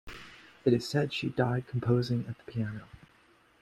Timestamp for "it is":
0.65-0.89